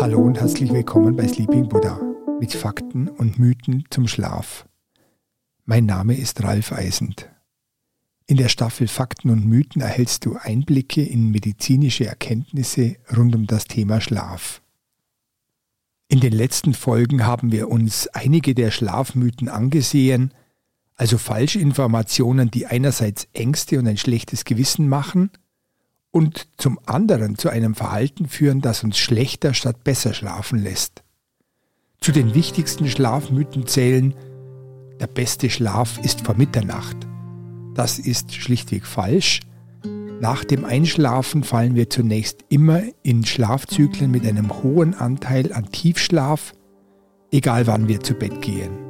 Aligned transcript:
Hallo 0.00 0.18
und 0.18 0.40
herzlich 0.40 0.72
willkommen 0.72 1.14
bei 1.14 1.28
Sleeping 1.28 1.68
Buddha 1.68 2.00
mit 2.40 2.52
Fakten 2.52 3.06
und 3.06 3.38
Mythen 3.38 3.84
zum 3.90 4.08
Schlaf. 4.08 4.66
Mein 5.64 5.86
Name 5.86 6.16
ist 6.16 6.42
Ralf 6.42 6.72
Eisend. 6.72 7.30
In 8.26 8.38
der 8.38 8.48
Staffel 8.48 8.88
Fakten 8.88 9.30
und 9.30 9.46
Mythen 9.46 9.82
erhältst 9.82 10.24
du 10.24 10.34
Einblicke 10.34 11.04
in 11.04 11.30
medizinische 11.30 12.06
Erkenntnisse 12.06 12.96
rund 13.16 13.36
um 13.36 13.46
das 13.46 13.66
Thema 13.66 14.00
Schlaf. 14.00 14.62
In 16.08 16.18
den 16.18 16.32
letzten 16.32 16.74
Folgen 16.74 17.24
haben 17.24 17.52
wir 17.52 17.68
uns 17.68 18.08
einige 18.08 18.56
der 18.56 18.72
Schlafmythen 18.72 19.48
angesehen, 19.48 20.34
also 20.96 21.18
Falschinformationen, 21.18 22.50
die 22.50 22.66
einerseits 22.66 23.28
Ängste 23.34 23.78
und 23.78 23.86
ein 23.86 23.98
schlechtes 23.98 24.44
Gewissen 24.44 24.88
machen 24.88 25.30
und 26.10 26.48
zum 26.56 26.78
anderen 26.86 27.36
zu 27.36 27.50
einem 27.50 27.74
Verhalten 27.74 28.26
führen, 28.26 28.62
das 28.62 28.82
uns 28.82 28.98
schlechter 28.98 29.52
statt 29.52 29.84
besser 29.84 30.14
schlafen 30.14 30.58
lässt. 30.58 31.02
Zu 32.00 32.12
den 32.12 32.34
wichtigsten 32.34 32.88
Schlafmythen 32.88 33.66
zählen, 33.66 34.14
der 35.00 35.06
beste 35.06 35.50
Schlaf 35.50 35.98
ist 35.98 36.22
vor 36.22 36.36
Mitternacht. 36.36 36.96
Das 37.74 37.98
ist 37.98 38.34
schlichtweg 38.34 38.86
falsch. 38.86 39.40
Nach 40.20 40.44
dem 40.44 40.64
Einschlafen 40.64 41.44
fallen 41.44 41.74
wir 41.74 41.90
zunächst 41.90 42.38
immer 42.48 42.80
in 43.02 43.26
Schlafzyklen 43.26 44.10
mit 44.10 44.26
einem 44.26 44.62
hohen 44.62 44.94
Anteil 44.94 45.52
an 45.52 45.70
Tiefschlaf, 45.70 46.54
egal 47.30 47.66
wann 47.66 47.88
wir 47.88 48.00
zu 48.00 48.14
Bett 48.14 48.40
gehen. 48.40 48.85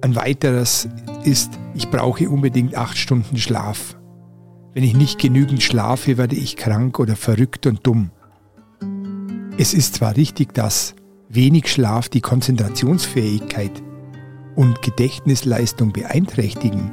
Ein 0.00 0.16
weiteres 0.16 0.88
ist, 1.24 1.58
ich 1.74 1.90
brauche 1.90 2.28
unbedingt 2.28 2.76
acht 2.76 2.96
Stunden 2.96 3.36
Schlaf. 3.36 3.96
Wenn 4.74 4.84
ich 4.84 4.94
nicht 4.94 5.18
genügend 5.18 5.62
schlafe, 5.62 6.18
werde 6.18 6.36
ich 6.36 6.56
krank 6.56 6.98
oder 6.98 7.16
verrückt 7.16 7.66
und 7.66 7.86
dumm. 7.86 8.10
Es 9.58 9.74
ist 9.74 9.96
zwar 9.96 10.16
richtig, 10.16 10.54
dass 10.54 10.94
wenig 11.28 11.70
Schlaf 11.70 12.08
die 12.08 12.20
Konzentrationsfähigkeit 12.20 13.82
und 14.54 14.82
Gedächtnisleistung 14.82 15.92
beeinträchtigen 15.92 16.92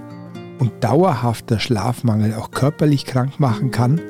und 0.59 0.83
dauerhafter 0.83 1.59
Schlafmangel 1.59 2.33
auch 2.33 2.51
körperlich 2.51 3.05
krank 3.05 3.39
machen 3.39 3.71
kann, 3.71 4.01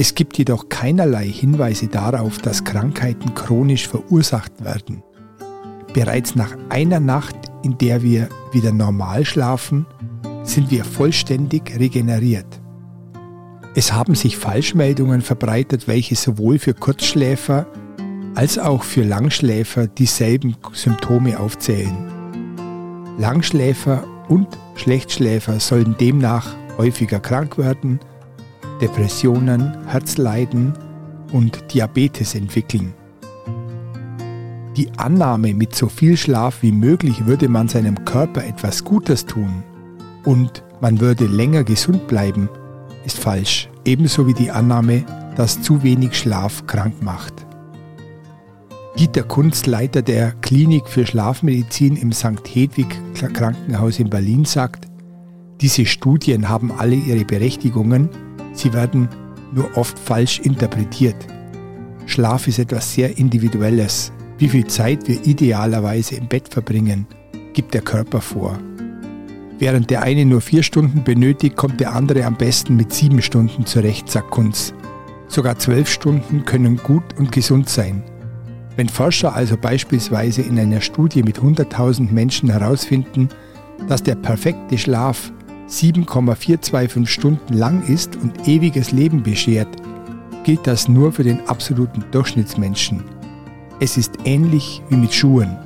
es 0.00 0.14
gibt 0.14 0.38
jedoch 0.38 0.68
keinerlei 0.68 1.26
Hinweise 1.26 1.88
darauf, 1.88 2.38
dass 2.38 2.62
Krankheiten 2.62 3.34
chronisch 3.34 3.88
verursacht 3.88 4.62
werden. 4.62 5.02
Bereits 5.92 6.36
nach 6.36 6.56
einer 6.68 7.00
Nacht, 7.00 7.34
in 7.62 7.78
der 7.78 8.02
wir 8.02 8.28
wieder 8.52 8.72
normal 8.72 9.24
schlafen, 9.24 9.86
sind 10.42 10.70
wir 10.70 10.84
vollständig 10.84 11.78
regeneriert. 11.78 12.60
Es 13.74 13.92
haben 13.92 14.14
sich 14.14 14.36
Falschmeldungen 14.36 15.20
verbreitet, 15.20 15.86
welche 15.86 16.16
sowohl 16.16 16.58
für 16.58 16.74
Kurzschläfer 16.74 17.66
als 18.34 18.58
auch 18.58 18.82
für 18.82 19.02
Langschläfer 19.02 19.86
dieselben 19.86 20.56
Symptome 20.72 21.38
aufzählen. 21.38 21.96
Langschläfer 23.18 24.04
und 24.28 24.46
Schlechtschläfer 24.76 25.60
sollen 25.60 25.96
demnach 25.98 26.54
häufiger 26.76 27.20
krank 27.20 27.58
werden, 27.58 27.98
Depressionen, 28.80 29.76
Herzleiden 29.86 30.72
und 31.32 31.74
Diabetes 31.74 32.34
entwickeln. 32.34 32.94
Die 34.78 34.96
Annahme, 34.96 35.54
mit 35.54 35.74
so 35.74 35.88
viel 35.88 36.16
Schlaf 36.16 36.62
wie 36.62 36.70
möglich 36.70 37.26
würde 37.26 37.48
man 37.48 37.66
seinem 37.66 38.04
Körper 38.04 38.44
etwas 38.44 38.84
Gutes 38.84 39.26
tun 39.26 39.64
und 40.24 40.62
man 40.80 41.00
würde 41.00 41.26
länger 41.26 41.64
gesund 41.64 42.06
bleiben, 42.06 42.48
ist 43.04 43.18
falsch, 43.18 43.68
ebenso 43.84 44.28
wie 44.28 44.34
die 44.34 44.52
Annahme, 44.52 45.04
dass 45.34 45.60
zu 45.62 45.82
wenig 45.82 46.16
Schlaf 46.16 46.64
krank 46.68 47.02
macht. 47.02 47.44
Dieter 48.96 49.24
Kunz, 49.24 49.66
Leiter 49.66 50.00
der 50.00 50.30
Klinik 50.42 50.86
für 50.86 51.04
Schlafmedizin 51.04 51.96
im 51.96 52.12
St. 52.12 52.46
Hedwig 52.46 52.86
Krankenhaus 53.14 53.98
in 53.98 54.08
Berlin, 54.08 54.44
sagt, 54.44 54.86
diese 55.60 55.86
Studien 55.86 56.48
haben 56.48 56.70
alle 56.70 56.94
ihre 56.94 57.24
Berechtigungen, 57.24 58.10
sie 58.52 58.72
werden 58.72 59.08
nur 59.52 59.76
oft 59.76 59.98
falsch 59.98 60.38
interpretiert. 60.38 61.16
Schlaf 62.06 62.46
ist 62.46 62.60
etwas 62.60 62.94
sehr 62.94 63.18
Individuelles. 63.18 64.12
Wie 64.38 64.48
viel 64.48 64.68
Zeit 64.68 65.08
wir 65.08 65.26
idealerweise 65.26 66.14
im 66.14 66.28
Bett 66.28 66.48
verbringen, 66.48 67.06
gibt 67.54 67.74
der 67.74 67.82
Körper 67.82 68.20
vor. 68.20 68.56
Während 69.58 69.90
der 69.90 70.02
eine 70.02 70.24
nur 70.24 70.40
vier 70.40 70.62
Stunden 70.62 71.02
benötigt, 71.02 71.56
kommt 71.56 71.80
der 71.80 71.92
andere 71.92 72.24
am 72.24 72.36
besten 72.36 72.76
mit 72.76 72.92
sieben 72.92 73.20
Stunden 73.20 73.66
zurecht, 73.66 74.08
sagt 74.08 74.30
Kunz. 74.30 74.72
Sogar 75.26 75.58
zwölf 75.58 75.90
Stunden 75.90 76.44
können 76.44 76.76
gut 76.76 77.02
und 77.18 77.32
gesund 77.32 77.68
sein. 77.68 78.04
Wenn 78.76 78.88
Forscher 78.88 79.34
also 79.34 79.56
beispielsweise 79.56 80.42
in 80.42 80.56
einer 80.56 80.80
Studie 80.80 81.24
mit 81.24 81.40
100.000 81.40 82.12
Menschen 82.12 82.48
herausfinden, 82.48 83.28
dass 83.88 84.04
der 84.04 84.14
perfekte 84.14 84.78
Schlaf 84.78 85.32
7,425 85.66 87.12
Stunden 87.12 87.54
lang 87.54 87.82
ist 87.88 88.14
und 88.14 88.46
ewiges 88.46 88.92
Leben 88.92 89.24
beschert, 89.24 89.68
gilt 90.44 90.64
das 90.64 90.88
nur 90.88 91.10
für 91.10 91.24
den 91.24 91.40
absoluten 91.48 92.04
Durchschnittsmenschen. 92.12 93.17
Es 93.80 93.96
ist 93.96 94.18
ähnlich 94.24 94.82
wie 94.88 94.96
mit 94.96 95.14
Schuhen. 95.14 95.56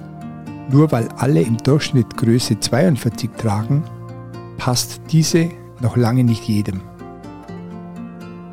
Nur 0.71 0.93
weil 0.93 1.09
alle 1.17 1.41
im 1.41 1.57
Durchschnitt 1.57 2.17
Größe 2.17 2.61
42 2.61 3.31
tragen, 3.39 3.85
passt 4.59 5.01
diese 5.11 5.49
noch 5.81 5.97
lange 5.97 6.23
nicht 6.23 6.45
jedem. 6.45 6.83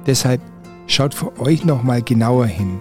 Deshalb 0.05 0.41
schaut 0.87 1.13
für 1.13 1.37
euch 1.39 1.65
nochmal 1.65 2.01
genauer 2.01 2.47
hin. 2.47 2.79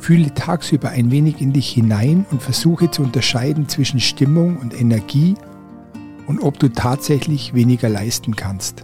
Fühle 0.00 0.34
tagsüber 0.34 0.90
ein 0.90 1.10
wenig 1.10 1.40
in 1.40 1.52
dich 1.52 1.70
hinein 1.70 2.26
und 2.30 2.42
versuche 2.42 2.90
zu 2.90 3.02
unterscheiden 3.02 3.68
zwischen 3.68 4.00
Stimmung 4.00 4.56
und 4.58 4.78
Energie 4.78 5.34
und 6.26 6.40
ob 6.40 6.58
du 6.58 6.68
tatsächlich 6.68 7.54
weniger 7.54 7.88
leisten 7.88 8.34
kannst. 8.34 8.82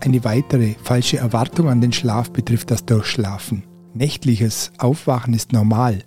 Eine 0.00 0.22
weitere 0.22 0.74
falsche 0.82 1.16
Erwartung 1.16 1.68
an 1.68 1.80
den 1.80 1.92
Schlaf 1.92 2.30
betrifft 2.30 2.70
das 2.70 2.84
Durchschlafen. 2.84 3.64
Nächtliches 3.94 4.70
Aufwachen 4.78 5.34
ist 5.34 5.52
normal, 5.52 6.04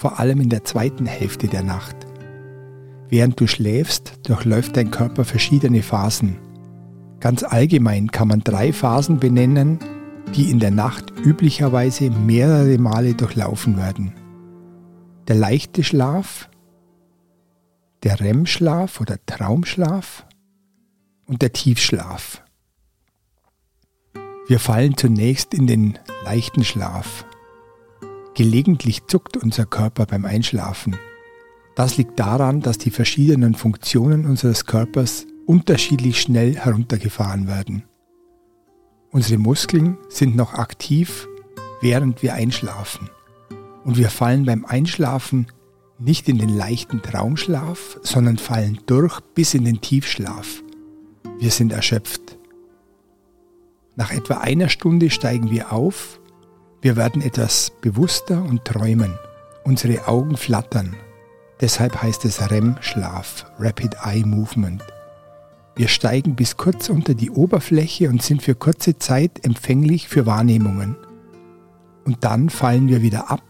vor 0.00 0.18
allem 0.18 0.40
in 0.40 0.48
der 0.48 0.64
zweiten 0.64 1.04
Hälfte 1.04 1.46
der 1.46 1.62
Nacht. 1.62 1.94
Während 3.10 3.38
du 3.38 3.46
schläfst, 3.46 4.14
durchläuft 4.22 4.74
dein 4.74 4.90
Körper 4.90 5.26
verschiedene 5.26 5.82
Phasen. 5.82 6.38
Ganz 7.20 7.42
allgemein 7.42 8.10
kann 8.10 8.28
man 8.28 8.40
drei 8.40 8.72
Phasen 8.72 9.20
benennen, 9.20 9.78
die 10.34 10.50
in 10.50 10.58
der 10.58 10.70
Nacht 10.70 11.12
üblicherweise 11.22 12.08
mehrere 12.08 12.78
Male 12.78 13.12
durchlaufen 13.12 13.76
werden. 13.76 14.14
Der 15.28 15.36
leichte 15.36 15.84
Schlaf, 15.84 16.48
der 18.02 18.20
REM-Schlaf 18.20 19.02
oder 19.02 19.18
Traumschlaf 19.26 20.24
und 21.26 21.42
der 21.42 21.52
Tiefschlaf. 21.52 22.42
Wir 24.48 24.60
fallen 24.60 24.96
zunächst 24.96 25.52
in 25.52 25.66
den 25.66 25.98
leichten 26.24 26.64
Schlaf. 26.64 27.26
Gelegentlich 28.40 29.06
zuckt 29.06 29.36
unser 29.36 29.66
Körper 29.66 30.06
beim 30.06 30.24
Einschlafen. 30.24 30.96
Das 31.76 31.98
liegt 31.98 32.18
daran, 32.18 32.62
dass 32.62 32.78
die 32.78 32.90
verschiedenen 32.90 33.54
Funktionen 33.54 34.24
unseres 34.24 34.64
Körpers 34.64 35.26
unterschiedlich 35.44 36.22
schnell 36.22 36.56
heruntergefahren 36.56 37.48
werden. 37.48 37.84
Unsere 39.10 39.38
Muskeln 39.38 39.98
sind 40.08 40.36
noch 40.36 40.54
aktiv, 40.54 41.28
während 41.82 42.22
wir 42.22 42.32
einschlafen. 42.32 43.10
Und 43.84 43.98
wir 43.98 44.08
fallen 44.08 44.46
beim 44.46 44.64
Einschlafen 44.64 45.48
nicht 45.98 46.26
in 46.26 46.38
den 46.38 46.48
leichten 46.48 47.02
Traumschlaf, 47.02 48.00
sondern 48.02 48.38
fallen 48.38 48.80
durch 48.86 49.20
bis 49.34 49.52
in 49.52 49.66
den 49.66 49.82
Tiefschlaf. 49.82 50.62
Wir 51.38 51.50
sind 51.50 51.74
erschöpft. 51.74 52.38
Nach 53.96 54.10
etwa 54.10 54.38
einer 54.38 54.70
Stunde 54.70 55.10
steigen 55.10 55.50
wir 55.50 55.74
auf, 55.74 56.19
wir 56.82 56.96
werden 56.96 57.20
etwas 57.20 57.72
bewusster 57.82 58.42
und 58.42 58.64
träumen. 58.64 59.18
Unsere 59.64 60.08
Augen 60.08 60.38
flattern. 60.38 60.96
Deshalb 61.60 62.02
heißt 62.02 62.24
es 62.24 62.50
REM-Schlaf, 62.50 63.44
Rapid 63.58 63.96
Eye 64.02 64.24
Movement. 64.24 64.82
Wir 65.76 65.88
steigen 65.88 66.34
bis 66.36 66.56
kurz 66.56 66.88
unter 66.88 67.12
die 67.12 67.30
Oberfläche 67.30 68.08
und 68.08 68.22
sind 68.22 68.42
für 68.42 68.54
kurze 68.54 68.98
Zeit 68.98 69.44
empfänglich 69.44 70.08
für 70.08 70.24
Wahrnehmungen. 70.24 70.96
Und 72.06 72.24
dann 72.24 72.48
fallen 72.48 72.88
wir 72.88 73.02
wieder 73.02 73.30
ab 73.30 73.42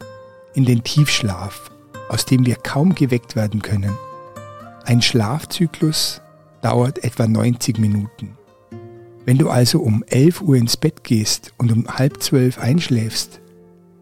in 0.54 0.64
den 0.64 0.82
Tiefschlaf, 0.82 1.70
aus 2.08 2.24
dem 2.24 2.44
wir 2.44 2.56
kaum 2.56 2.96
geweckt 2.96 3.36
werden 3.36 3.62
können. 3.62 3.96
Ein 4.84 5.02
Schlafzyklus 5.02 6.20
dauert 6.62 7.04
etwa 7.04 7.28
90 7.28 7.78
Minuten. 7.78 8.36
Wenn 9.26 9.38
du 9.38 9.50
also 9.50 9.80
um 9.80 10.02
11 10.06 10.42
Uhr 10.42 10.56
ins 10.56 10.76
Bett 10.76 11.04
gehst 11.04 11.52
und 11.58 11.70
um 11.72 11.86
halb 11.86 12.22
zwölf 12.22 12.58
einschläfst, 12.58 13.40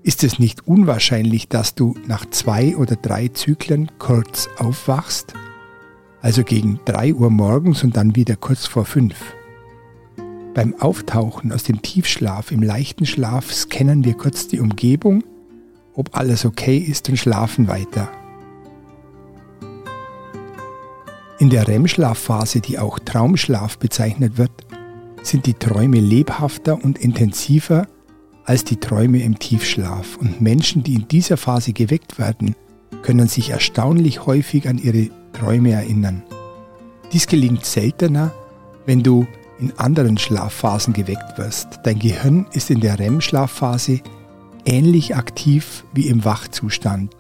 ist 0.03 0.25
es 0.25 0.39
nicht 0.39 0.67
unwahrscheinlich, 0.67 1.49
dass 1.49 1.75
du 1.75 1.95
nach 2.07 2.25
zwei 2.31 2.77
oder 2.77 2.97
drei 2.97 3.29
Zyklen 3.29 3.91
kurz 3.99 4.49
aufwachst 4.59 5.35
also 6.21 6.45
gegen 6.45 6.81
3 6.85 7.15
Uhr 7.15 7.31
morgens 7.31 7.85
und 7.85 7.97
dann 7.97 8.17
wieder 8.17 8.37
kurz 8.37 8.67
vor 8.67 8.85
5. 8.85 9.15
Beim 10.55 10.75
Auftauchen 10.81 11.53
aus 11.53 11.63
dem 11.63 11.83
Tiefschlaf 11.83 12.51
im 12.51 12.63
leichten 12.63 13.07
Schlaf 13.07 13.53
scannen 13.53 14.05
wir 14.05 14.15
kurz 14.15 14.49
die 14.49 14.61
Umgebung, 14.61 15.23
ob 15.95 16.17
alles 16.17 16.45
okay 16.45 16.79
ist 16.79 17.09
und 17.09 17.17
schlafen 17.17 17.69
weiter. 17.69 18.09
In 21.39 21.51
der 21.51 21.69
REM-Schlafphase, 21.69 22.61
die 22.61 22.81
auch 22.81 22.99
Traumschlaf 22.99 23.79
bezeichnet 23.79 24.39
wird, 24.39 24.51
sind 25.29 25.47
die 25.47 25.55
Träume 25.55 26.01
lebhafter 26.01 26.83
und 26.83 26.99
intensiver 26.99 27.87
als 28.45 28.65
die 28.65 28.77
Träume 28.77 29.23
im 29.23 29.39
Tiefschlaf 29.39 30.17
und 30.17 30.41
Menschen, 30.41 30.83
die 30.83 30.95
in 30.95 31.07
dieser 31.07 31.37
Phase 31.37 31.75
geweckt 31.75 32.19
werden, 32.19 32.55
können 33.03 33.29
sich 33.29 33.51
erstaunlich 33.51 34.25
häufig 34.25 34.69
an 34.69 34.79
ihre 34.79 35.11
Träume 35.35 35.73
erinnern. 35.73 36.23
Dies 37.13 37.27
gelingt 37.27 37.67
seltener, 37.67 38.33
wenn 38.87 39.03
du 39.03 39.27
in 39.61 39.73
anderen 39.79 40.17
Schlafphasen 40.17 40.95
geweckt 40.95 41.37
wirst. 41.37 41.81
Dein 41.85 41.99
Gehirn 41.99 42.47
ist 42.53 42.71
in 42.71 42.81
der 42.81 42.99
REM-Schlafphase 42.99 44.01
ähnlich 44.65 45.15
aktiv 45.15 45.85
wie 45.93 46.09
im 46.09 46.25
Wachzustand. 46.25 47.15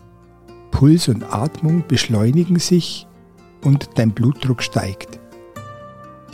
Puls 0.70 1.08
und 1.08 1.24
Atmung 1.32 1.84
beschleunigen 1.86 2.58
sich 2.58 3.06
und 3.62 3.90
dein 3.96 4.12
Blutdruck 4.12 4.62
steigt. 4.62 5.17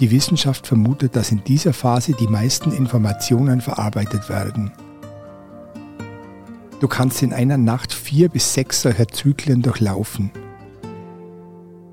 Die 0.00 0.10
Wissenschaft 0.10 0.66
vermutet, 0.66 1.14
dass 1.14 1.30
in 1.30 1.44
dieser 1.44 1.72
Phase 1.72 2.12
die 2.12 2.26
meisten 2.26 2.72
Informationen 2.72 3.60
verarbeitet 3.60 4.28
werden. 4.28 4.72
Du 6.80 6.88
kannst 6.88 7.22
in 7.22 7.32
einer 7.32 7.56
Nacht 7.56 7.92
vier 7.92 8.28
bis 8.28 8.52
sechs 8.52 8.82
solcher 8.82 9.08
Zyklen 9.08 9.62
durchlaufen. 9.62 10.30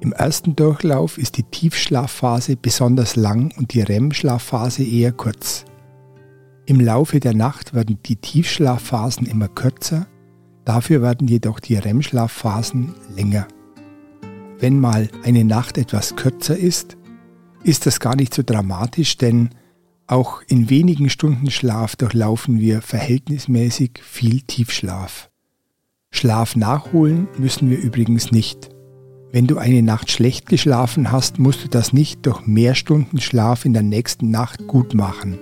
Im 0.02 0.14
ersten 0.14 0.56
Durchlauf 0.56 1.20
ist 1.20 1.38
die 1.38 1.44
Tiefschlafphase 1.44 2.56
besonders 2.56 3.16
lang 3.16 3.54
und 3.58 3.74
die 3.74 3.82
REM-Schlafphase 3.82 4.84
eher 4.84 5.12
kurz. 5.12 5.64
Im 6.66 6.80
Laufe 6.80 7.20
der 7.20 7.36
Nacht 7.36 7.76
werden 7.76 8.00
die 8.06 8.16
Tiefschlafphasen 8.16 9.28
immer 9.28 9.48
kürzer, 9.48 10.08
dafür 10.66 11.04
werden 11.04 11.28
jedoch 11.28 11.60
die 11.60 11.76
REM-Schlafphasen 11.76 12.96
länger. 13.16 13.48
Wenn 14.58 14.80
mal 14.80 15.08
eine 15.24 15.46
Nacht 15.46 15.78
etwas 15.78 16.16
kürzer 16.16 16.58
ist, 16.58 16.98
ist 17.64 17.86
das 17.86 18.00
gar 18.00 18.16
nicht 18.16 18.34
so 18.34 18.44
dramatisch, 18.44 19.18
denn 19.18 19.50
auch 20.08 20.42
in 20.48 20.70
wenigen 20.70 21.10
Stunden 21.10 21.50
Schlaf 21.50 21.96
durchlaufen 21.96 22.60
wir 22.60 22.82
verhältnismäßig 22.82 24.02
viel 24.04 24.42
Tiefschlaf. 24.42 25.30
Schlaf 26.12 26.56
nachholen 26.56 27.28
müssen 27.38 27.70
wir 27.70 27.80
übrigens 27.80 28.32
nicht. 28.32 28.70
Wenn 29.32 29.48
du 29.48 29.58
eine 29.58 29.82
Nacht 29.82 30.12
schlecht 30.12 30.48
geschlafen 30.48 31.12
hast, 31.12 31.40
musst 31.40 31.64
du 31.64 31.70
das 31.70 31.94
nicht 31.94 32.26
durch 32.26 32.46
mehr 32.46 32.76
Stunden 32.76 33.22
Schlaf 33.22 33.64
in 33.64 33.72
der 33.72 33.84
nächsten 33.84 34.30
Nacht 34.30 34.68
gut 34.68 34.94
machen. 34.94 35.40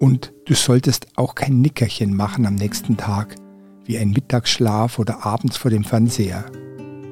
Und 0.00 0.32
du 0.46 0.54
solltest 0.54 1.08
auch 1.16 1.34
kein 1.34 1.60
Nickerchen 1.60 2.16
machen 2.16 2.46
am 2.46 2.54
nächsten 2.54 2.96
Tag, 2.96 3.36
wie 3.84 3.98
ein 3.98 4.10
Mittagsschlaf 4.10 4.98
oder 4.98 5.26
abends 5.26 5.58
vor 5.58 5.70
dem 5.70 5.84
Fernseher. 5.84 6.46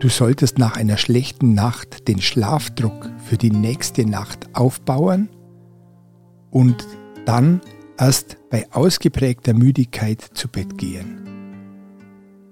Du 0.03 0.09
solltest 0.09 0.59
nach 0.59 0.77
einer 0.77 0.97
schlechten 0.97 1.55
Nacht 1.55 2.09
den 2.09 2.21
Schlafdruck 2.21 3.09
für 3.25 3.37
die 3.37 3.53
nächste 3.53 4.05
Nacht 4.05 4.49
aufbauen 4.53 5.29
und 6.51 6.85
dann 7.25 7.61
erst 7.97 8.37
bei 8.51 8.67
ausgeprägter 8.73 9.55
Müdigkeit 9.55 10.21
zu 10.21 10.49
Bett 10.49 10.77
gehen. 10.77 11.21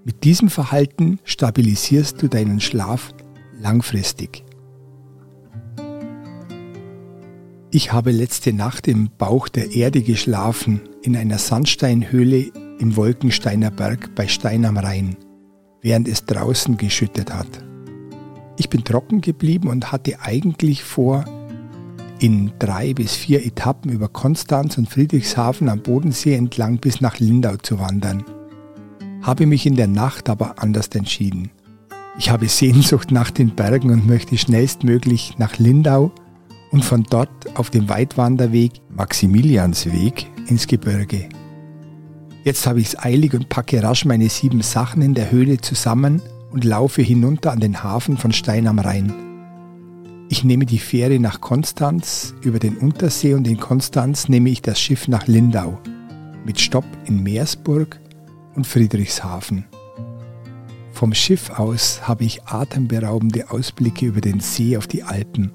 Mit 0.04 0.22
diesem 0.22 0.48
Verhalten 0.48 1.18
stabilisierst 1.24 2.22
du 2.22 2.28
deinen 2.28 2.60
Schlaf 2.60 3.12
langfristig. 3.58 4.44
Ich 7.72 7.92
habe 7.92 8.12
letzte 8.12 8.52
Nacht 8.52 8.86
im 8.86 9.10
Bauch 9.18 9.48
der 9.48 9.72
Erde 9.72 10.02
geschlafen, 10.02 10.82
in 11.02 11.16
einer 11.16 11.38
Sandsteinhöhle 11.38 12.52
im 12.78 12.94
Wolkensteiner 12.94 13.72
Berg 13.72 14.14
bei 14.14 14.28
Stein 14.28 14.64
am 14.64 14.76
Rhein, 14.76 15.16
während 15.82 16.08
es 16.08 16.24
draußen 16.24 16.76
geschüttet 16.76 17.32
hat. 17.32 17.48
Ich 18.56 18.68
bin 18.68 18.84
trocken 18.84 19.20
geblieben 19.20 19.68
und 19.68 19.92
hatte 19.92 20.20
eigentlich 20.20 20.84
vor, 20.84 21.24
in 22.18 22.52
drei 22.58 22.92
bis 22.92 23.16
vier 23.16 23.44
Etappen 23.44 23.90
über 23.90 24.08
Konstanz 24.08 24.76
und 24.76 24.88
Friedrichshafen 24.88 25.68
am 25.68 25.80
Bodensee 25.80 26.34
entlang 26.34 26.78
bis 26.78 27.00
nach 27.00 27.18
Lindau 27.18 27.56
zu 27.56 27.78
wandern. 27.78 28.24
Habe 29.22 29.46
mich 29.46 29.66
in 29.66 29.76
der 29.76 29.88
Nacht 29.88 30.28
aber 30.28 30.62
anders 30.62 30.88
entschieden. 30.88 31.50
Ich 32.18 32.30
habe 32.30 32.48
Sehnsucht 32.48 33.10
nach 33.10 33.30
den 33.30 33.54
Bergen 33.54 33.90
und 33.90 34.06
möchte 34.06 34.36
schnellstmöglich 34.36 35.36
nach 35.38 35.58
Lindau 35.58 36.12
und 36.70 36.84
von 36.84 37.04
dort 37.08 37.58
auf 37.58 37.70
dem 37.70 37.88
Weitwanderweg 37.88 38.72
Maximiliansweg 38.90 40.26
ins 40.46 40.66
Gebirge. 40.66 41.28
Jetzt 42.42 42.66
habe 42.66 42.80
ich 42.80 42.88
es 42.88 42.98
eilig 42.98 43.34
und 43.34 43.48
packe 43.48 43.82
rasch 43.82 44.06
meine 44.06 44.28
sieben 44.28 44.62
Sachen 44.62 45.02
in 45.02 45.14
der 45.14 45.30
Höhle 45.30 45.60
zusammen 45.60 46.22
und 46.50 46.64
laufe 46.64 47.02
hinunter 47.02 47.52
an 47.52 47.60
den 47.60 47.82
Hafen 47.82 48.16
von 48.16 48.32
Stein 48.32 48.66
am 48.66 48.78
Rhein. 48.78 49.12
Ich 50.30 50.44
nehme 50.44 50.64
die 50.64 50.78
Fähre 50.78 51.18
nach 51.18 51.40
Konstanz 51.40 52.34
über 52.42 52.58
den 52.58 52.78
Untersee 52.78 53.34
und 53.34 53.46
in 53.46 53.58
Konstanz 53.58 54.28
nehme 54.28 54.48
ich 54.48 54.62
das 54.62 54.80
Schiff 54.80 55.08
nach 55.08 55.26
Lindau 55.26 55.78
mit 56.46 56.58
Stopp 56.58 56.86
in 57.04 57.22
Meersburg 57.22 58.00
und 58.54 58.66
Friedrichshafen. 58.66 59.66
Vom 60.92 61.12
Schiff 61.14 61.50
aus 61.50 62.08
habe 62.08 62.24
ich 62.24 62.44
atemberaubende 62.44 63.50
Ausblicke 63.50 64.06
über 64.06 64.20
den 64.20 64.40
See 64.40 64.76
auf 64.76 64.86
die 64.86 65.02
Alpen. 65.02 65.52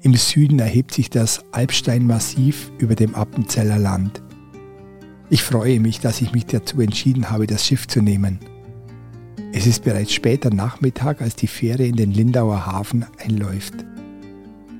Im 0.00 0.14
Süden 0.14 0.58
erhebt 0.58 0.94
sich 0.94 1.10
das 1.10 1.44
Alpsteinmassiv 1.52 2.72
über 2.78 2.94
dem 2.94 3.14
Appenzeller 3.14 3.78
Land. 3.78 4.22
Ich 5.32 5.44
freue 5.44 5.80
mich, 5.80 5.98
dass 5.98 6.20
ich 6.20 6.34
mich 6.34 6.44
dazu 6.44 6.78
entschieden 6.82 7.30
habe, 7.30 7.46
das 7.46 7.66
Schiff 7.66 7.88
zu 7.88 8.02
nehmen. 8.02 8.38
Es 9.54 9.66
ist 9.66 9.82
bereits 9.82 10.12
später 10.12 10.50
Nachmittag, 10.50 11.22
als 11.22 11.36
die 11.36 11.46
Fähre 11.46 11.86
in 11.86 11.96
den 11.96 12.12
Lindauer 12.12 12.66
Hafen 12.66 13.06
einläuft. 13.16 13.72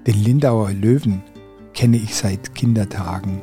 Den 0.06 0.22
Lindauer 0.22 0.72
Löwen 0.72 1.22
kenne 1.72 1.96
ich 1.96 2.14
seit 2.14 2.54
Kindertagen. 2.54 3.40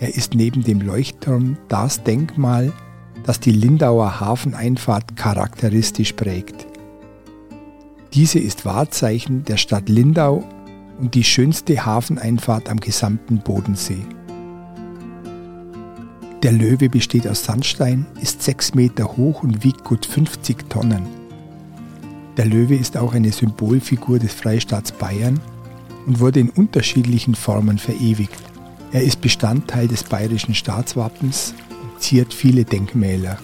Er 0.00 0.14
ist 0.14 0.34
neben 0.34 0.62
dem 0.62 0.82
Leuchtturm 0.82 1.56
das 1.68 2.04
Denkmal, 2.04 2.74
das 3.24 3.40
die 3.40 3.52
Lindauer 3.52 4.20
Hafeneinfahrt 4.20 5.16
charakteristisch 5.16 6.12
prägt. 6.12 6.66
Diese 8.12 8.38
ist 8.38 8.66
Wahrzeichen 8.66 9.44
der 9.44 9.56
Stadt 9.56 9.88
Lindau 9.88 10.44
und 10.98 11.14
die 11.14 11.24
schönste 11.24 11.86
Hafeneinfahrt 11.86 12.68
am 12.68 12.80
gesamten 12.80 13.38
Bodensee. 13.38 14.04
Der 16.44 16.52
Löwe 16.52 16.88
besteht 16.88 17.26
aus 17.26 17.42
Sandstein, 17.42 18.06
ist 18.22 18.42
6 18.44 18.74
Meter 18.74 19.16
hoch 19.16 19.42
und 19.42 19.64
wiegt 19.64 19.82
gut 19.82 20.06
50 20.06 20.70
Tonnen. 20.70 21.04
Der 22.36 22.46
Löwe 22.46 22.76
ist 22.76 22.96
auch 22.96 23.12
eine 23.12 23.32
Symbolfigur 23.32 24.20
des 24.20 24.34
Freistaats 24.34 24.92
Bayern 24.92 25.40
und 26.06 26.20
wurde 26.20 26.38
in 26.38 26.50
unterschiedlichen 26.50 27.34
Formen 27.34 27.78
verewigt. 27.78 28.38
Er 28.92 29.02
ist 29.02 29.20
Bestandteil 29.20 29.88
des 29.88 30.04
bayerischen 30.04 30.54
Staatswappens 30.54 31.54
ziert 31.98 32.32
viele 32.32 32.64
Denkmäler. 32.64 33.38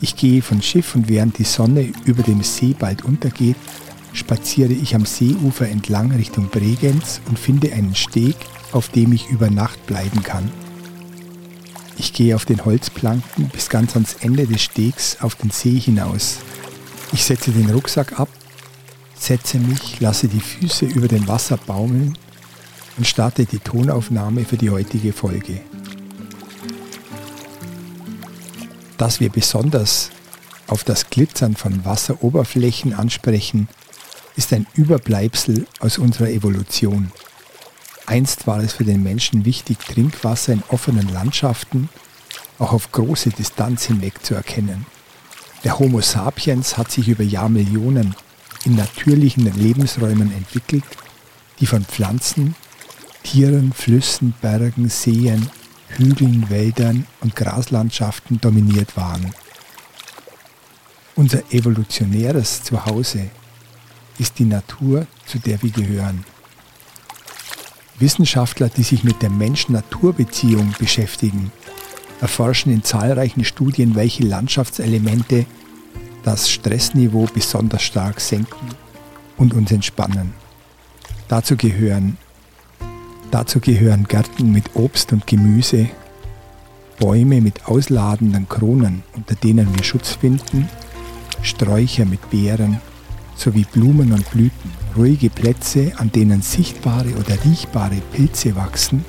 Ich 0.00 0.16
gehe 0.16 0.42
von 0.42 0.60
Schiff 0.60 0.96
und 0.96 1.08
während 1.08 1.38
die 1.38 1.44
Sonne 1.44 1.92
über 2.06 2.24
dem 2.24 2.42
See 2.42 2.74
bald 2.76 3.04
untergeht, 3.04 3.56
spaziere 4.12 4.72
ich 4.72 4.96
am 4.96 5.06
Seeufer 5.06 5.68
entlang 5.68 6.10
Richtung 6.10 6.48
Bregenz 6.48 7.20
und 7.28 7.38
finde 7.38 7.72
einen 7.72 7.94
Steg, 7.94 8.34
auf 8.72 8.88
dem 8.88 9.12
ich 9.12 9.28
über 9.30 9.48
Nacht 9.48 9.86
bleiben 9.86 10.24
kann. 10.24 10.50
Ich 11.98 12.12
gehe 12.12 12.34
auf 12.34 12.44
den 12.44 12.64
Holzplanken 12.64 13.48
bis 13.48 13.68
ganz 13.68 13.94
ans 13.94 14.16
Ende 14.20 14.46
des 14.46 14.62
Stegs 14.62 15.18
auf 15.20 15.34
den 15.34 15.50
See 15.50 15.78
hinaus. 15.78 16.38
Ich 17.12 17.24
setze 17.24 17.50
den 17.50 17.70
Rucksack 17.70 18.18
ab, 18.18 18.28
setze 19.18 19.58
mich, 19.58 20.00
lasse 20.00 20.28
die 20.28 20.40
Füße 20.40 20.86
über 20.86 21.08
dem 21.08 21.26
Wasser 21.28 21.56
baumeln 21.56 22.16
und 22.96 23.06
starte 23.06 23.44
die 23.44 23.58
Tonaufnahme 23.58 24.44
für 24.44 24.56
die 24.56 24.70
heutige 24.70 25.12
Folge. 25.12 25.60
dass 28.98 29.20
wir 29.20 29.30
besonders 29.30 30.10
auf 30.66 30.84
das 30.84 31.10
Glitzern 31.10 31.54
von 31.54 31.84
Wasseroberflächen 31.84 32.92
ansprechen, 32.92 33.68
ist 34.36 34.52
ein 34.52 34.66
Überbleibsel 34.74 35.66
aus 35.80 35.98
unserer 35.98 36.28
Evolution. 36.28 37.12
Einst 38.06 38.46
war 38.46 38.60
es 38.60 38.72
für 38.72 38.84
den 38.84 39.02
Menschen 39.02 39.44
wichtig, 39.44 39.78
Trinkwasser 39.78 40.52
in 40.52 40.62
offenen 40.68 41.08
Landschaften 41.08 41.88
auch 42.58 42.72
auf 42.72 42.92
große 42.92 43.30
Distanz 43.30 43.84
hinweg 43.84 44.24
zu 44.24 44.34
erkennen. 44.34 44.86
Der 45.64 45.78
Homo 45.78 46.00
sapiens 46.00 46.78
hat 46.78 46.90
sich 46.90 47.08
über 47.08 47.24
Jahrmillionen 47.24 48.14
in 48.64 48.76
natürlichen 48.76 49.52
Lebensräumen 49.54 50.32
entwickelt, 50.32 50.84
die 51.60 51.66
von 51.66 51.84
Pflanzen, 51.84 52.54
Tieren, 53.22 53.72
Flüssen, 53.72 54.34
Bergen, 54.40 54.88
Seen 54.88 55.50
Hügeln, 55.88 56.50
Wäldern 56.50 57.06
und 57.20 57.36
Graslandschaften 57.36 58.40
dominiert 58.40 58.96
waren. 58.96 59.32
Unser 61.14 61.42
evolutionäres 61.52 62.62
Zuhause 62.62 63.30
ist 64.18 64.38
die 64.38 64.44
Natur, 64.44 65.06
zu 65.26 65.38
der 65.38 65.62
wir 65.62 65.70
gehören. 65.70 66.24
Wissenschaftler, 67.98 68.68
die 68.68 68.82
sich 68.82 69.04
mit 69.04 69.22
der 69.22 69.30
Mensch-Natur-Beziehung 69.30 70.74
beschäftigen, 70.78 71.50
erforschen 72.20 72.72
in 72.72 72.82
zahlreichen 72.82 73.44
Studien, 73.44 73.94
welche 73.94 74.24
Landschaftselemente 74.24 75.46
das 76.22 76.50
Stressniveau 76.50 77.26
besonders 77.32 77.82
stark 77.82 78.20
senken 78.20 78.68
und 79.36 79.54
uns 79.54 79.70
entspannen. 79.70 80.34
Dazu 81.28 81.56
gehören, 81.56 82.16
dazu 83.30 83.60
gehören 83.60 84.04
Gärten 84.04 84.52
mit 84.52 84.74
Obst 84.74 85.12
und 85.12 85.26
Gemüse, 85.26 85.88
Bäume 86.98 87.40
mit 87.40 87.66
ausladenden 87.66 88.48
Kronen, 88.48 89.02
unter 89.14 89.34
denen 89.34 89.74
wir 89.74 89.84
Schutz 89.84 90.12
finden, 90.12 90.68
Sträucher 91.42 92.06
mit 92.06 92.30
Beeren 92.30 92.80
sowie 93.36 93.66
Blumen 93.70 94.12
und 94.12 94.28
Blüten, 94.30 94.70
ruhige 94.96 95.30
Plätze, 95.30 95.92
an 95.96 96.10
denen 96.12 96.42
sichtbare 96.42 97.10
oder 97.14 97.36
riechbare 97.44 98.00
Pilze 98.12 98.56
wachsen, 98.56 99.04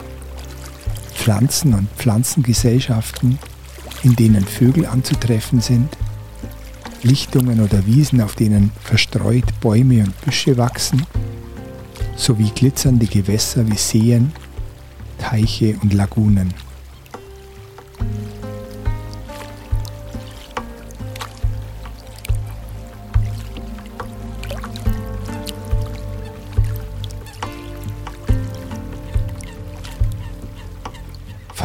Pflanzen 1.13 1.73
und 1.73 1.89
Pflanzengesellschaften, 1.97 3.39
in 4.03 4.15
denen 4.15 4.45
Vögel 4.45 4.85
anzutreffen 4.85 5.61
sind, 5.61 5.97
Lichtungen 7.03 7.61
oder 7.61 7.85
Wiesen, 7.85 8.21
auf 8.21 8.35
denen 8.35 8.71
verstreut 8.83 9.59
Bäume 9.61 10.03
und 10.03 10.21
Büsche 10.21 10.57
wachsen, 10.57 11.05
sowie 12.15 12.51
glitzernde 12.53 13.05
Gewässer 13.05 13.67
wie 13.69 13.77
Seen, 13.77 14.31
Teiche 15.17 15.75
und 15.81 15.93
Lagunen. 15.93 16.53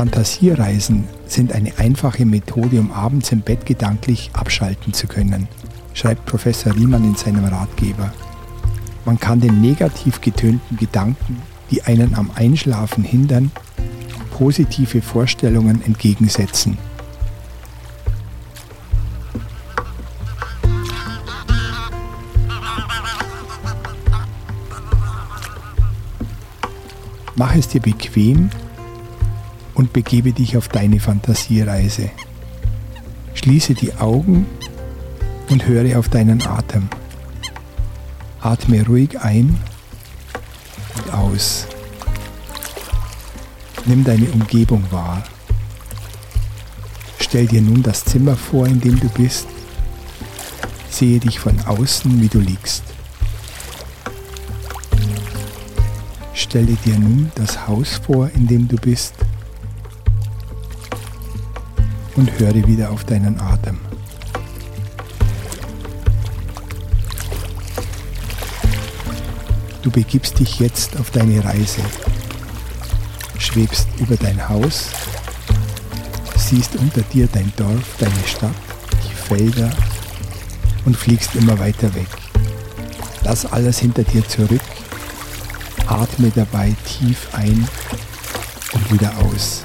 Fantasiereisen 0.02 1.04
sind 1.26 1.52
eine 1.52 1.78
einfache 1.78 2.26
Methode, 2.26 2.80
um 2.80 2.90
abends 2.90 3.30
im 3.30 3.42
Bett 3.42 3.64
gedanklich 3.66 4.30
abschalten 4.32 4.92
zu 4.92 5.06
können, 5.06 5.46
schreibt 5.94 6.26
Professor 6.26 6.74
Riemann 6.74 7.04
in 7.04 7.14
seinem 7.14 7.44
Ratgeber. 7.44 8.12
Man 9.04 9.20
kann 9.20 9.38
den 9.38 9.60
negativ 9.60 10.20
getönten 10.20 10.76
Gedanken, 10.76 11.40
die 11.70 11.84
einen 11.84 12.16
am 12.16 12.32
Einschlafen 12.34 13.04
hindern, 13.04 13.52
positive 14.36 15.02
Vorstellungen 15.02 15.80
entgegensetzen. 15.84 16.76
Mach 27.36 27.54
es 27.54 27.68
dir 27.68 27.80
bequem 27.80 28.50
und 29.82 29.92
begebe 29.92 30.32
dich 30.32 30.56
auf 30.56 30.68
deine 30.68 31.00
Fantasiereise. 31.00 32.10
Schließe 33.34 33.74
die 33.74 33.92
Augen 33.94 34.46
und 35.50 35.66
höre 35.66 35.98
auf 35.98 36.08
deinen 36.08 36.40
Atem. 36.46 36.88
Atme 38.40 38.86
ruhig 38.86 39.18
ein 39.18 39.58
und 40.96 41.12
aus. 41.12 41.66
Nimm 43.84 44.04
deine 44.04 44.30
Umgebung 44.30 44.84
wahr. 44.92 45.24
Stell 47.18 47.46
dir 47.46 47.60
nun 47.60 47.82
das 47.82 48.04
Zimmer 48.04 48.36
vor, 48.36 48.68
in 48.68 48.80
dem 48.80 49.00
du 49.00 49.08
bist. 49.08 49.48
Sehe 50.90 51.18
dich 51.18 51.40
von 51.40 51.58
außen, 51.62 52.20
wie 52.20 52.28
du 52.28 52.38
liegst. 52.38 52.84
Stelle 56.34 56.76
dir 56.84 57.00
nun 57.00 57.32
das 57.34 57.66
Haus 57.66 58.00
vor, 58.06 58.30
in 58.36 58.46
dem 58.46 58.68
du 58.68 58.76
bist 58.76 59.14
und 62.16 62.38
höre 62.38 62.66
wieder 62.66 62.90
auf 62.90 63.04
deinen 63.04 63.38
Atem. 63.40 63.78
Du 69.82 69.90
begibst 69.90 70.38
dich 70.38 70.60
jetzt 70.60 70.96
auf 70.98 71.10
deine 71.10 71.44
Reise, 71.44 71.82
schwebst 73.38 73.88
über 73.98 74.16
dein 74.16 74.48
Haus, 74.48 74.90
siehst 76.36 76.76
unter 76.76 77.02
dir 77.02 77.28
dein 77.32 77.52
Dorf, 77.56 77.96
deine 77.98 78.12
Stadt, 78.26 78.54
die 79.04 79.14
Felder 79.14 79.70
und 80.84 80.96
fliegst 80.96 81.34
immer 81.34 81.58
weiter 81.58 81.92
weg. 81.94 82.06
Lass 83.24 83.46
alles 83.46 83.78
hinter 83.78 84.04
dir 84.04 84.26
zurück, 84.28 84.60
atme 85.86 86.30
dabei 86.34 86.74
tief 86.84 87.28
ein 87.32 87.66
und 88.72 88.92
wieder 88.92 89.12
aus. 89.18 89.64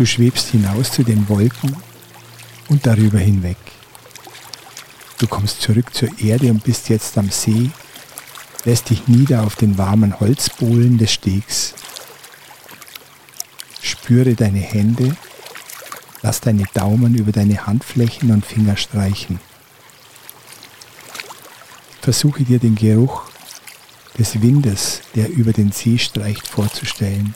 Du 0.00 0.06
schwebst 0.06 0.48
hinaus 0.48 0.92
zu 0.92 1.02
den 1.02 1.28
Wolken 1.28 1.76
und 2.70 2.86
darüber 2.86 3.18
hinweg. 3.18 3.58
Du 5.18 5.26
kommst 5.26 5.60
zurück 5.60 5.92
zur 5.92 6.08
Erde 6.18 6.48
und 6.50 6.64
bist 6.64 6.88
jetzt 6.88 7.18
am 7.18 7.28
See, 7.28 7.70
lässt 8.64 8.88
dich 8.88 9.08
nieder 9.08 9.42
auf 9.42 9.56
den 9.56 9.76
warmen 9.76 10.18
Holzbohlen 10.18 10.96
des 10.96 11.12
Stegs. 11.12 11.74
Spüre 13.82 14.34
deine 14.34 14.60
Hände, 14.60 15.14
lass 16.22 16.40
deine 16.40 16.64
Daumen 16.72 17.14
über 17.14 17.32
deine 17.32 17.66
Handflächen 17.66 18.30
und 18.30 18.46
Finger 18.46 18.78
streichen. 18.78 19.38
Versuche 22.00 22.44
dir 22.44 22.58
den 22.58 22.74
Geruch 22.74 23.24
des 24.18 24.40
Windes, 24.40 25.02
der 25.14 25.28
über 25.28 25.52
den 25.52 25.72
See 25.72 25.98
streicht, 25.98 26.48
vorzustellen. 26.48 27.34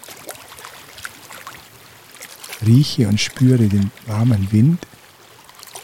Rieche 2.67 3.09
und 3.09 3.21
spüre 3.21 3.69
den 3.69 3.91
warmen 4.07 4.51
Wind, 4.53 4.87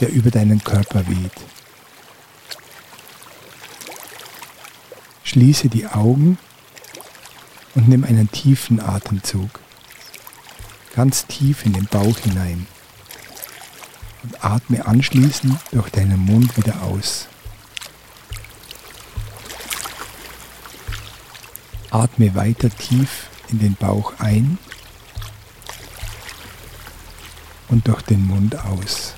der 0.01 0.11
über 0.11 0.31
deinen 0.31 0.63
Körper 0.63 1.07
weht. 1.09 1.33
Schließe 5.25 5.69
die 5.69 5.87
Augen 5.87 6.39
und 7.75 7.89
nimm 7.89 8.05
einen 8.05 8.31
tiefen 8.31 8.81
Atemzug, 8.81 9.51
ganz 10.95 11.27
tief 11.27 11.65
in 11.65 11.73
den 11.73 11.87
Bauch 11.87 12.19
hinein 12.19 12.67
und 14.23 14.45
atme 14.45 14.85
anschließend 14.87 15.57
durch 15.73 15.91
deinen 15.91 16.19
Mund 16.19 16.57
wieder 16.57 16.83
aus. 16.83 17.29
Atme 21.91 22.35
weiter 22.35 22.71
tief 22.71 23.29
in 23.49 23.59
den 23.59 23.75
Bauch 23.75 24.15
ein 24.19 24.59
und 27.71 27.87
durch 27.89 28.03
den 28.03 28.27
Mund 28.27 28.59
aus. 28.65 29.15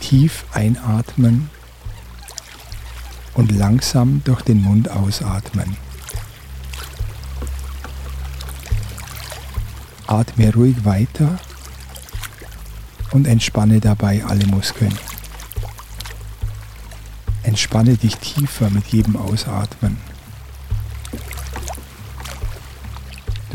Tief 0.00 0.44
einatmen 0.52 1.50
und 3.34 3.52
langsam 3.52 4.22
durch 4.24 4.42
den 4.42 4.62
Mund 4.62 4.90
ausatmen. 4.90 5.76
Atme 10.06 10.54
ruhig 10.54 10.84
weiter 10.84 11.38
und 13.10 13.26
entspanne 13.26 13.80
dabei 13.80 14.24
alle 14.24 14.46
Muskeln. 14.46 14.96
Entspanne 17.42 17.96
dich 17.96 18.16
tiefer 18.16 18.70
mit 18.70 18.86
jedem 18.86 19.16
Ausatmen. 19.16 19.96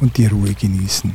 und 0.00 0.16
die 0.16 0.26
Ruhe 0.26 0.54
genießen. 0.54 1.14